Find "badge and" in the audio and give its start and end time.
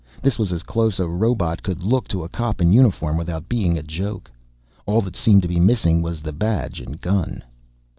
6.33-6.99